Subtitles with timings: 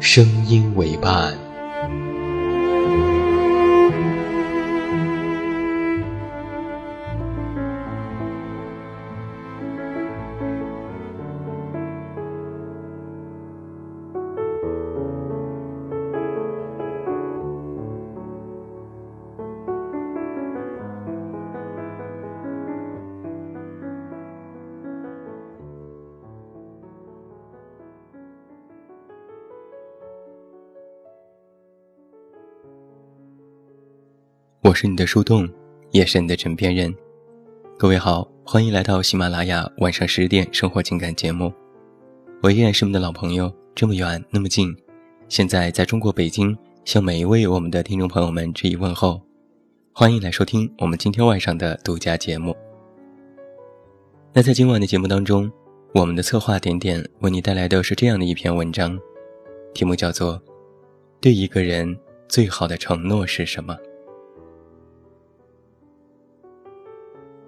[0.00, 1.49] 声音为伴。
[34.70, 35.48] 我是你的树洞，
[35.90, 36.94] 也是你的枕边人。
[37.76, 41.52] 各位好，欢迎来到喜马拉雅晚上十点生活情感节目。
[42.40, 44.72] 我依然是我们的老朋友，这么远那么近。
[45.28, 49.20] 现在在中国北京，向每一位我们的听众朋友们致以问候。
[49.92, 52.56] 欢迎来收听我们今天晚上的独家节目。
[54.32, 55.50] 那在今晚的节目当中，
[55.94, 58.96] 我们的策划点点为你带来的是这样的一篇文章，
[59.74, 60.34] 题目叫做
[61.20, 63.74] 《对一个人最好的承诺是什么》。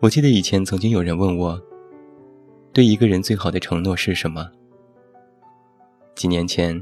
[0.00, 1.60] 我记得以前曾经有人问我，
[2.72, 4.48] 对一个人最好的承诺是什么？
[6.14, 6.80] 几年前，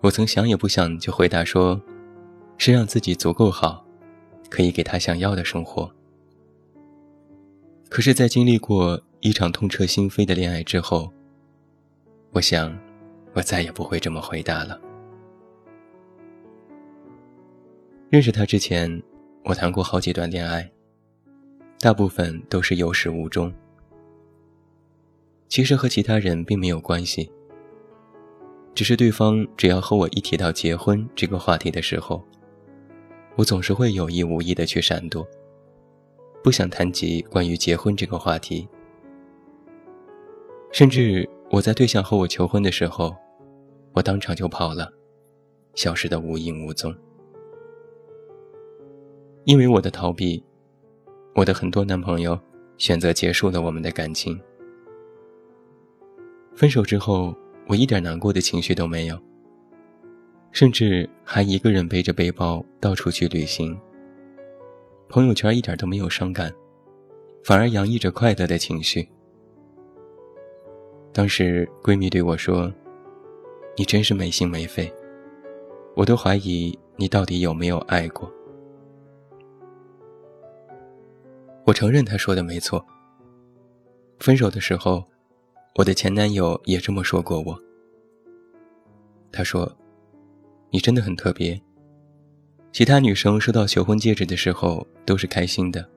[0.00, 1.80] 我曾想也不想就回答说，
[2.58, 3.86] 是让自己足够好，
[4.50, 5.88] 可以给他想要的生活。
[7.88, 11.12] 可是，在经历过一场痛彻心扉的恋爱之后，
[12.32, 12.76] 我想，
[13.32, 14.80] 我再也不会这么回答了。
[18.10, 19.00] 认识他之前，
[19.44, 20.68] 我谈过好几段恋爱。
[21.84, 23.52] 大部分都是有始无终，
[25.48, 27.30] 其实和其他人并没有关系，
[28.74, 32.24] 只是对方只要和我一提到结婚这个话题的时候，
[33.36, 35.28] 我总是会有意无意的去闪躲，
[36.42, 38.66] 不想谈及关于结婚这个话题，
[40.72, 43.14] 甚至我在对象和我求婚的时候，
[43.92, 44.90] 我当场就跑了，
[45.74, 46.96] 消失的无影无踪，
[49.44, 50.42] 因为我的逃避。
[51.34, 52.38] 我的很多男朋友
[52.78, 54.40] 选择结束了我们的感情。
[56.54, 57.34] 分手之后，
[57.66, 59.18] 我一点难过的情绪都没有，
[60.52, 63.76] 甚至还一个人背着背包到处去旅行。
[65.08, 66.52] 朋友圈一点都没有伤感，
[67.42, 69.08] 反而洋溢着快乐的情绪。
[71.12, 72.72] 当时闺蜜对我说
[73.76, 74.92] ：“你真是没心没肺，
[75.96, 78.32] 我都怀疑你到底有没有爱过。”
[81.66, 82.84] 我承认他说的没错。
[84.20, 85.02] 分手的时候，
[85.76, 87.58] 我的前男友也这么说过我。
[89.32, 89.70] 他说
[90.70, 91.60] ：“你真的很特别。
[92.70, 95.88] 其他女生收到求婚戒指的时候都是开心的，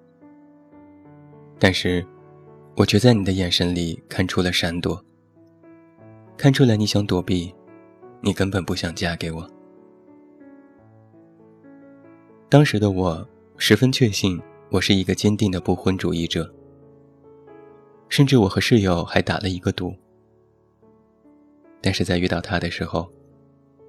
[1.59, 2.05] 但是，
[2.75, 5.03] 我却在你的眼神里看出了闪躲，
[6.37, 7.53] 看出来你想躲避，
[8.21, 9.49] 你根本不想嫁给我。”
[12.49, 13.27] 当时的我
[13.57, 14.39] 十分确信。
[14.69, 16.53] 我是一个坚定的不婚主义者，
[18.09, 19.95] 甚至我和室友还打了一个赌。
[21.79, 23.09] 但是在遇到他的时候，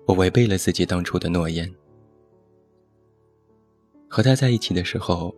[0.07, 1.69] 我违背了自己当初的诺言。
[4.07, 5.35] 和他在一起的时候，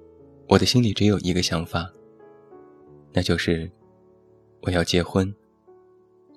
[0.47, 1.91] 我的心里只有一个想法，
[3.11, 3.71] 那就是
[4.61, 5.35] 我要结婚。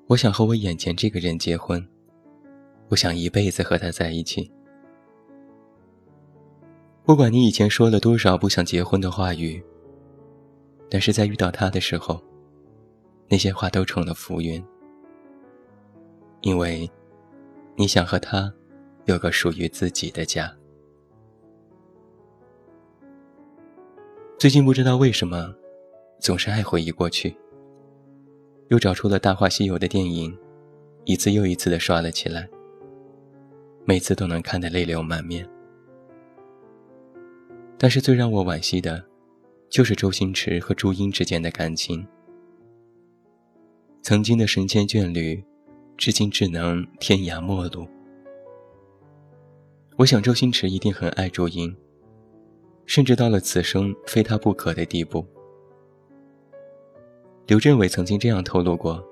[0.07, 1.85] 我想和我眼前这个人结婚，
[2.87, 4.49] 我想一辈子和他在一起。
[7.05, 9.61] 不管你以前说了多少不想结婚的话语，
[10.89, 12.21] 但是在遇到他的时候，
[13.27, 14.63] 那些话都成了浮云。
[16.39, 16.89] 因为，
[17.75, 18.51] 你想和他
[19.03, 20.49] 有个属于自己的家。
[24.37, 25.53] 最近不知道为什么，
[26.21, 27.35] 总是爱回忆过去，
[28.69, 30.37] 又找出了《大话西游》的电影，
[31.03, 32.47] 一次又一次的刷了起来。
[33.83, 35.45] 每次都能看得泪流满面。
[37.83, 39.03] 但是最让我惋惜的，
[39.69, 42.07] 就是周星驰和朱茵之间的感情。
[44.01, 45.43] 曾经的神仙眷侣，
[45.97, 47.85] 至今只能天涯陌路。
[49.97, 51.75] 我想周星驰一定很爱朱茵，
[52.85, 55.27] 甚至到了此生非他不可的地步。
[57.47, 59.05] 刘镇伟曾经这样透露过：，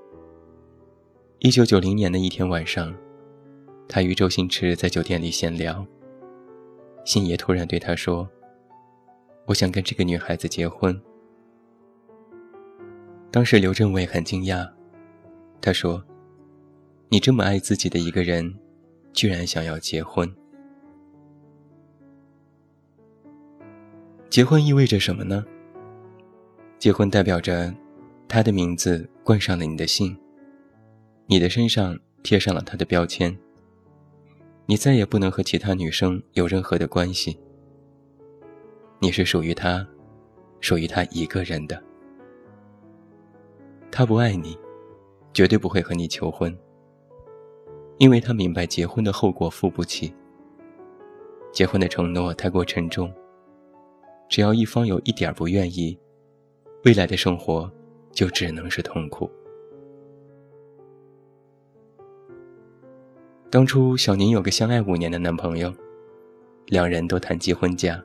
[1.39, 2.95] 一九九零年的一天晚上，
[3.89, 5.85] 他与周星驰在酒店里闲聊，
[7.03, 8.25] 星爷突然对他说。
[9.51, 10.97] 我想跟这个女孩子结婚。
[13.29, 14.65] 当时刘镇伟很惊讶，
[15.59, 16.01] 他说
[17.11, 18.57] ：“你这么爱自己的一个人，
[19.11, 20.33] 居然想要结婚？
[24.29, 25.45] 结婚意味着什么呢？
[26.79, 27.75] 结婚代表着
[28.29, 30.17] 他的名字冠上了你的姓，
[31.25, 33.37] 你的身上贴上了他的标签，
[34.65, 37.37] 你再也不能和其他女生有任何的关系。”
[39.03, 39.83] 你是属于他，
[40.59, 41.81] 属于他一个人的。
[43.89, 44.55] 他不爱你，
[45.33, 46.55] 绝对不会和你求婚，
[47.97, 50.13] 因为他明白结婚的后果付不起。
[51.51, 53.11] 结婚的承诺太过沉重，
[54.29, 55.97] 只要一方有一点不愿意，
[56.85, 57.69] 未来的生活
[58.11, 59.27] 就只能是痛苦。
[63.49, 65.73] 当初小宁有个相爱五年的男朋友，
[66.67, 67.99] 两人都谈及婚嫁。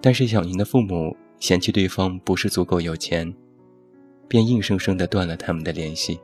[0.00, 3.34] 但是小宁的父母嫌弃对方不是足够有钱，
[4.26, 6.18] 便硬生生地断了他们的联系，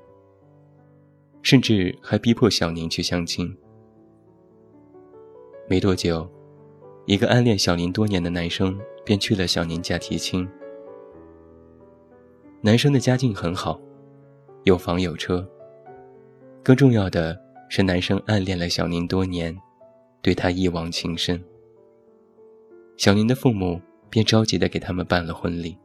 [1.42, 3.54] 甚至还逼迫小宁去相亲。
[5.68, 6.28] 没多久，
[7.06, 10.48] 一个暗恋小宁多年的男生便去了小宁家提亲。
[12.62, 13.80] 男生的家境很好，
[14.64, 15.46] 有房有车。
[16.62, 17.38] 更重要的
[17.68, 19.56] 是，男生暗恋了小宁多年，
[20.22, 21.42] 对她一往情深。
[22.96, 25.76] 小宁的父母便着急的给他们办了婚礼。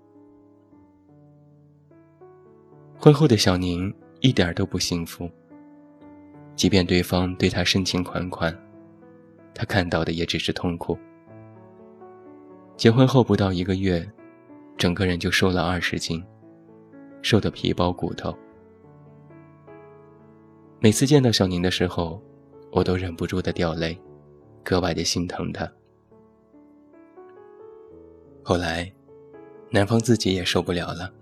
[2.97, 5.29] 婚后的小宁一点都不幸福。
[6.55, 8.55] 即便对方对她深情款款，
[9.53, 10.97] 她看到的也只是痛苦。
[12.77, 14.07] 结婚后不到一个月，
[14.77, 16.23] 整个人就瘦了二十斤，
[17.21, 18.37] 瘦得皮包骨头。
[20.79, 22.21] 每次见到小宁的时候，
[22.71, 23.99] 我都忍不住的掉泪，
[24.63, 25.69] 格外的心疼她。
[28.43, 28.91] 后来，
[29.69, 31.13] 男方自己也受不了了，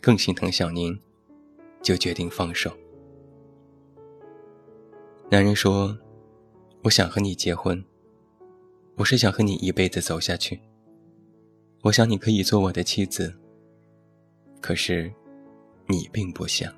[0.00, 0.98] 更心疼小宁，
[1.80, 2.76] 就决定放手。
[5.30, 5.96] 男人说
[6.82, 7.82] ：“我想和你结婚，
[8.96, 10.60] 我是想和你一辈子走下去。
[11.82, 13.32] 我想你可以做我的妻子，
[14.60, 15.12] 可是，
[15.86, 16.74] 你并不想。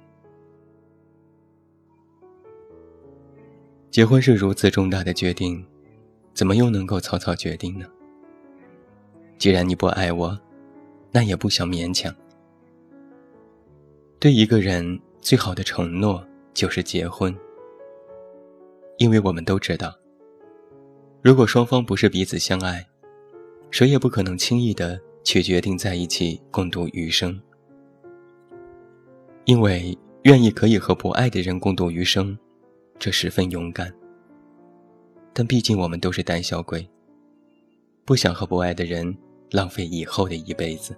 [3.90, 5.64] 结婚是如此重大的决定，
[6.34, 7.86] 怎么又能够草草决定呢？”
[9.40, 10.38] 既然你不爱我，
[11.10, 12.14] 那也不想勉强。
[14.18, 16.22] 对一个人最好的承诺
[16.52, 17.34] 就是结婚，
[18.98, 19.96] 因为我们都知道，
[21.22, 22.86] 如果双方不是彼此相爱，
[23.70, 27.40] 谁也不可能轻易的去决定在一起共度余生。
[29.46, 32.36] 因为愿意可以和不爱的人共度余生，
[32.98, 33.90] 这十分勇敢。
[35.32, 36.86] 但毕竟我们都是胆小鬼，
[38.04, 39.16] 不想和不爱的人。
[39.50, 40.96] 浪费以后的一辈子。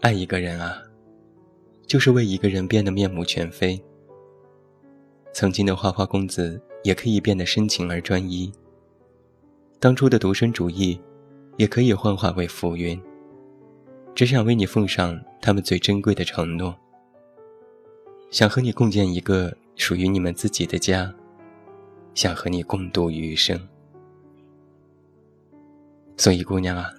[0.00, 0.82] 爱一个人啊，
[1.86, 3.82] 就是为一个人变得面目全非。
[5.32, 8.52] 曾经的花花公子也可以变得深情而专一。
[9.80, 11.00] 当初的独身主义，
[11.56, 13.00] 也可以幻化为浮云。
[14.14, 16.74] 只想为你奉上他们最珍贵的承诺。
[18.30, 21.12] 想和你共建一个属于你们自己的家，
[22.14, 23.60] 想和你共度余生。
[26.16, 26.92] 所以，姑娘啊，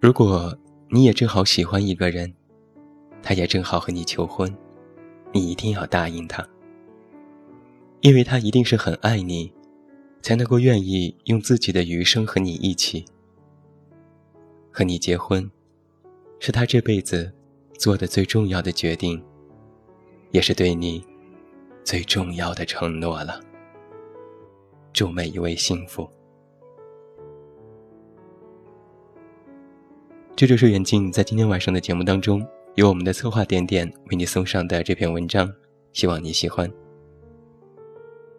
[0.00, 0.56] 如果
[0.90, 2.32] 你也正好喜欢一个人，
[3.22, 4.54] 他也正好和你求婚，
[5.32, 6.46] 你一定要答应他，
[8.00, 9.50] 因为他一定是很爱你，
[10.20, 13.04] 才能够愿意用自己的余生和你一起，
[14.70, 15.50] 和你结婚，
[16.38, 17.32] 是他这辈子
[17.78, 19.22] 做的最重要的决定，
[20.32, 21.02] 也是对你
[21.82, 23.40] 最重要的承诺了。
[24.92, 26.06] 祝每一位幸福。
[30.40, 32.42] 这就是远近在今天晚上的节目当中，
[32.74, 35.52] 由我们的策划点点为你送上的这篇文章，
[35.92, 36.66] 希望你喜欢。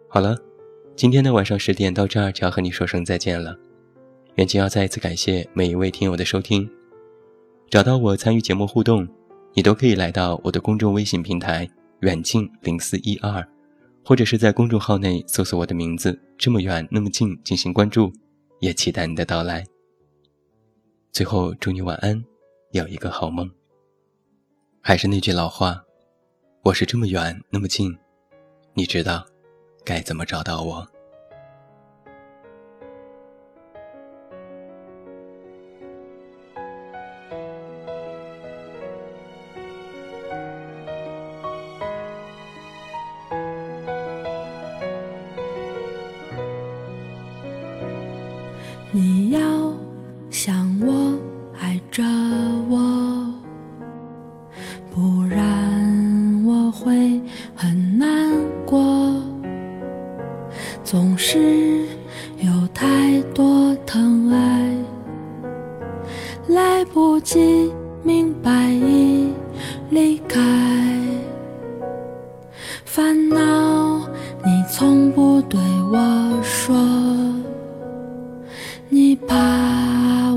[0.08, 0.36] 好了，
[0.96, 3.56] 今天的晚上十点到这儿就要和你说声再见了。
[4.34, 6.68] 远近要再一次感谢每一位听友的收听。
[7.70, 9.06] 找到我参与节目互动，
[9.54, 13.46] 你都可以来到我的公众微信平台远近零四一二，
[14.04, 18.12] 或者是在公众号内搜索我的名字“这么远那么近”进行关注，
[18.58, 19.64] 也期待你的到来。
[21.12, 22.24] 最后，祝你晚安，
[22.70, 23.46] 有一个好梦。
[24.80, 25.84] 还是那句老话，
[26.62, 27.94] 我是这么远那么近，
[28.72, 29.22] 你知道
[29.84, 30.88] 该怎么找到我。
[48.94, 49.61] 你要
[74.74, 75.60] 从不对
[75.92, 76.74] 我说。
[78.88, 79.36] 你怕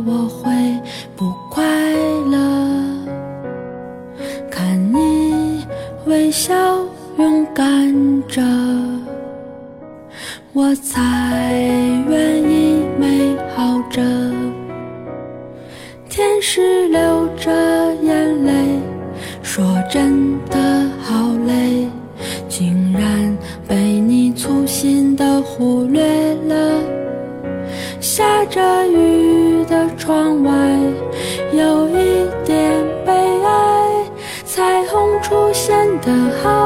[0.05, 0.51] 我会
[1.15, 1.63] 不快
[2.29, 2.37] 乐，
[4.51, 5.65] 看你
[6.05, 6.53] 微笑
[7.17, 7.93] 勇敢
[8.27, 8.41] 着，
[10.51, 11.53] 我才
[12.09, 14.01] 愿意美好着。
[16.09, 17.49] 天使流着
[18.03, 18.51] 眼泪，
[19.41, 20.59] 说真的
[30.05, 30.51] 窗外，
[31.51, 32.71] 有一点
[33.03, 34.05] 悲哀。
[34.45, 36.11] 彩虹出现的
[36.43, 36.64] 好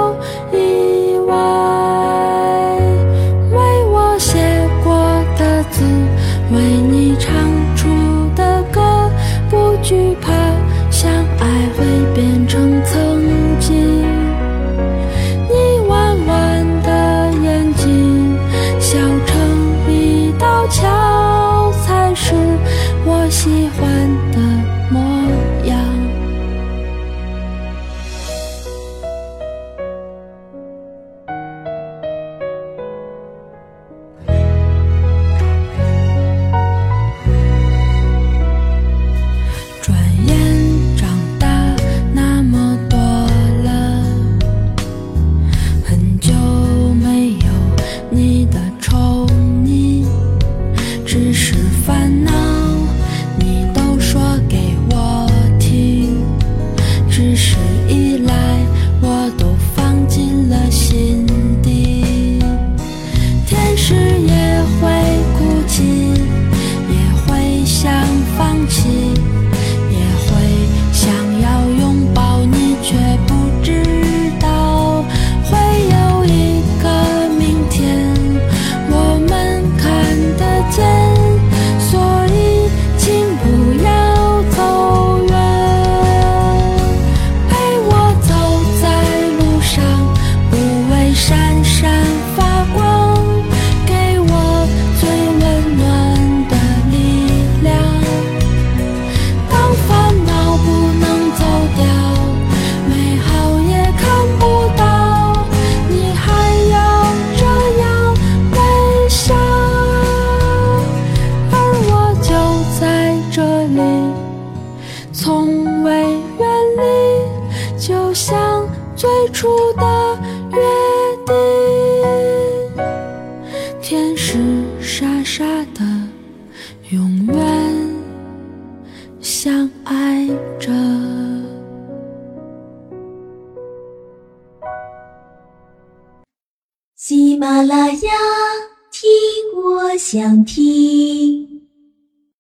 [140.11, 141.58] 想听。